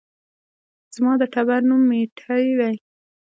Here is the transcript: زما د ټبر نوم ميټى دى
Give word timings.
زما 0.95 1.13
د 1.21 1.23
ټبر 1.33 1.59
نوم 1.69 1.81
ميټى 1.89 2.43
دى 2.59 2.73